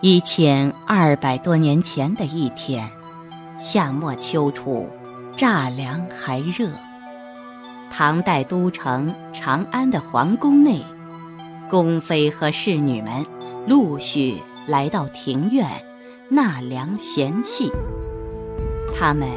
[0.00, 2.88] 一千二百多年前的一天，
[3.58, 4.88] 夏末秋初，
[5.36, 6.68] 乍凉还热。
[7.90, 10.80] 唐代都城长安的皇宫内，
[11.68, 13.26] 宫妃和侍女们
[13.66, 15.68] 陆续来到庭院
[16.28, 17.68] 纳凉闲憩。
[18.96, 19.28] 他们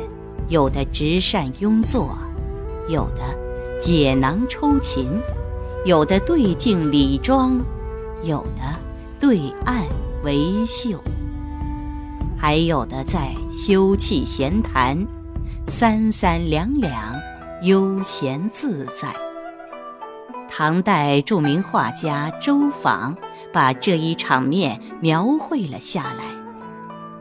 [0.48, 2.16] 有的执扇拥坐，
[2.88, 3.24] 有的
[3.80, 5.10] 解囊抽琴，
[5.86, 7.60] 有的对镜理妆，
[8.24, 8.62] 有的
[9.20, 9.84] 对案。
[10.24, 11.02] 为秀，
[12.38, 14.96] 还有的在休憩闲谈，
[15.68, 17.20] 三三两两，
[17.64, 19.12] 悠闲自在。
[20.48, 23.16] 唐代著名画家周昉
[23.52, 26.24] 把这一场面描绘了下来，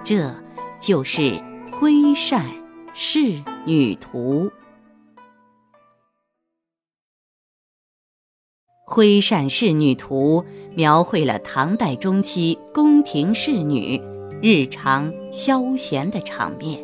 [0.04, 0.34] 这
[0.78, 1.20] 就是
[1.72, 2.44] 《挥扇
[2.92, 4.44] 仕女图》。
[8.92, 10.42] 《挥扇仕女图》
[10.74, 14.00] 描绘了唐代中期宫廷侍女
[14.40, 16.78] 日常消闲的场面。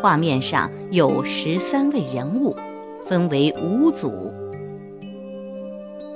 [0.00, 2.54] 画面上有十三位人物，
[3.04, 4.32] 分为五组。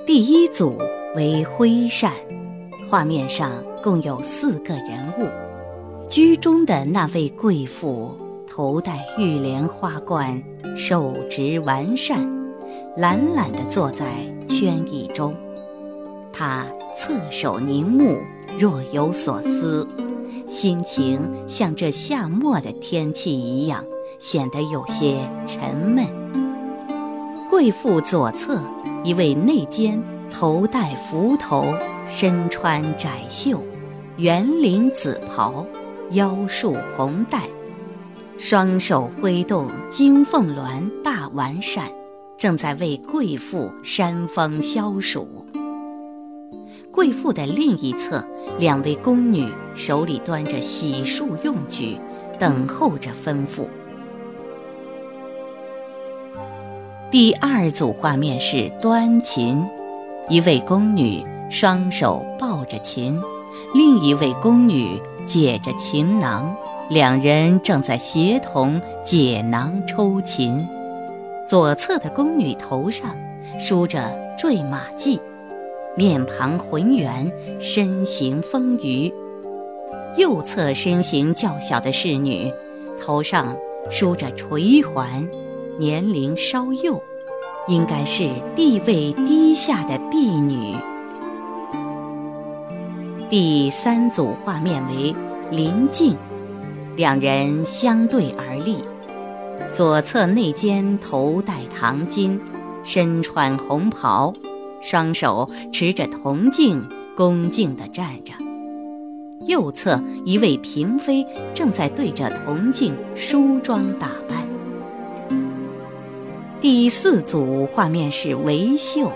[0.06, 0.76] 第一组
[1.14, 2.12] 为挥扇，
[2.88, 5.28] 画面上共有四个人物。
[6.08, 8.16] 居中的那位贵妇
[8.48, 10.42] 头戴玉莲花冠，
[10.76, 12.24] 手执完扇，
[12.96, 14.06] 懒懒地坐在。
[14.48, 15.34] 圈椅中，
[16.38, 16.66] 他
[16.98, 18.18] 侧首凝目，
[18.58, 19.88] 若有所思，
[20.46, 23.82] 心情像这夏末的天气一样，
[24.18, 26.06] 显得有些沉闷。
[27.48, 28.60] 贵妇左侧
[29.02, 29.98] 一位内监，
[30.30, 31.72] 头戴幞头，
[32.06, 33.62] 身穿窄袖，
[34.18, 35.64] 圆领紫袍，
[36.10, 37.44] 腰束红带，
[38.36, 41.90] 双手挥动金凤鸾大完扇。
[42.36, 45.46] 正在为贵妇扇风消暑。
[46.96, 48.26] 贵妇的另一侧，
[48.58, 51.98] 两位宫女手里端着洗漱用具，
[52.38, 53.66] 等候着吩咐。
[57.10, 59.62] 第二组画面是端琴，
[60.30, 63.20] 一位宫女双手抱着琴，
[63.74, 66.56] 另一位宫女解着琴囊，
[66.88, 70.66] 两人正在协同解囊抽琴。
[71.46, 73.14] 左侧的宫女头上
[73.60, 75.20] 梳着坠马髻，
[75.96, 79.10] 面庞浑圆，身形丰腴；
[80.18, 82.52] 右侧身形较小的侍女
[83.00, 83.56] 头上
[83.90, 85.26] 梳着垂环，
[85.78, 87.02] 年龄稍幼，
[87.66, 90.76] 应该是地位低下的婢女。
[93.30, 95.14] 第三组画面为
[95.50, 96.14] 林静，
[96.94, 98.78] 两人相对而立。
[99.72, 102.38] 左侧内间头戴唐巾，
[102.84, 104.32] 身穿红袍，
[104.88, 106.80] 双手持着铜镜，
[107.16, 108.32] 恭敬地站着。
[109.44, 114.46] 右侧一位嫔妃正在对着铜镜梳妆打扮。
[116.60, 119.10] 第四组画面是围绣，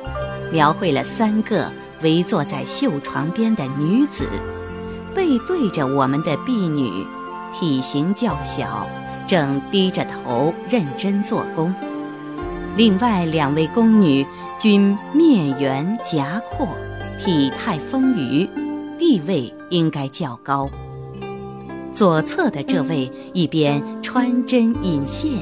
[0.52, 1.70] 描绘了三个
[2.02, 4.26] 围坐在绣床边的女子，
[5.14, 6.90] 背对着我们的婢女，
[7.54, 8.88] 体型较小。
[9.24, 11.72] 正低着头认真做工，
[12.76, 14.24] 另外两位宫女
[14.58, 16.68] 均面圆颊阔，
[17.18, 18.48] 体态丰腴，
[18.98, 20.68] 地位应该较高。
[21.92, 25.32] 左侧的这位一边穿针引线，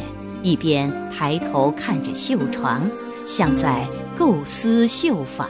[0.43, 2.91] 一边抬头看着绣床，
[3.27, 3.87] 像在
[4.17, 5.49] 构思绣法。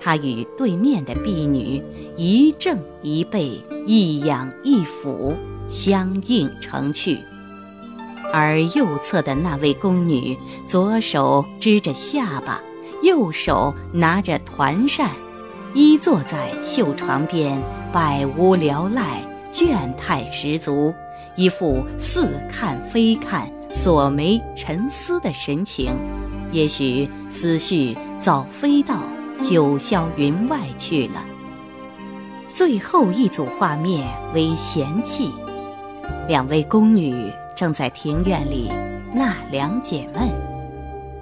[0.00, 1.82] 他与对面的婢女
[2.16, 5.36] 一正一背，一仰一俯，
[5.68, 7.18] 相映成趣。
[8.32, 12.60] 而右侧的那位宫女，左手支着下巴，
[13.02, 15.10] 右手拿着团扇，
[15.74, 17.60] 依坐在绣床边，
[17.92, 19.22] 百无聊赖，
[19.52, 20.92] 倦态十足，
[21.36, 25.92] 一副似看非看、锁眉沉思的神情，
[26.52, 29.02] 也许思绪早飞到
[29.42, 31.24] 九霄云外去了。
[32.52, 35.30] 最后一组画面为闲憩，
[36.26, 37.32] 两位宫女。
[37.58, 38.70] 正在庭院里
[39.12, 40.28] 纳凉解闷，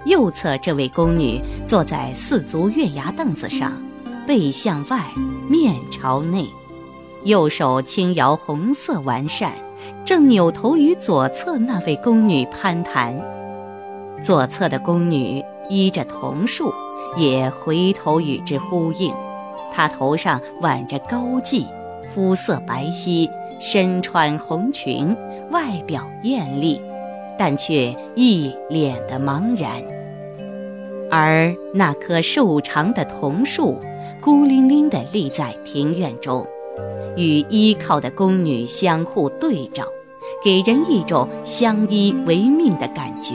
[0.05, 3.73] 右侧这位宫女坐在四足月牙凳子上，
[4.27, 5.01] 背向外，
[5.49, 6.47] 面朝内，
[7.25, 9.55] 右手轻摇红色完扇，
[10.05, 13.19] 正扭头与左侧那位宫女攀谈。
[14.23, 16.71] 左侧的宫女依着桐树，
[17.17, 19.11] 也回头与之呼应。
[19.73, 21.65] 她头上挽着高髻，
[22.15, 23.27] 肤色白皙。
[23.59, 25.17] 身穿红裙，
[25.57, 26.79] 外表艳丽，
[27.39, 29.83] 但却一脸的茫然。
[31.11, 33.81] 而那棵瘦长的桐树，
[34.21, 36.47] 孤零零地立在庭院中，
[37.17, 39.87] 与依靠的宫女相互对照，
[40.45, 43.33] 给人一种相依为命的感觉。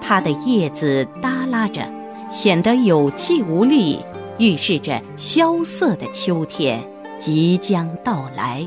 [0.00, 1.82] 它的叶子耷拉着，
[2.30, 3.98] 显得有气无力，
[4.38, 6.80] 预示着萧瑟的秋天
[7.18, 8.64] 即将到来。